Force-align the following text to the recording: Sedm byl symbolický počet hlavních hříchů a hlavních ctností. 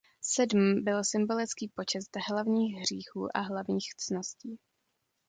Sedm 0.21 0.83
byl 0.83 1.03
symbolický 1.03 1.67
počet 1.67 2.03
hlavních 2.29 2.75
hříchů 2.75 3.37
a 3.37 3.39
hlavních 3.39 3.89
ctností. 3.97 4.59